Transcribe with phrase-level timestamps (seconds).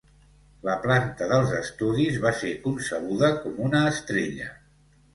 [0.67, 4.53] La planta dels estudis va ser concebuda com una estrella.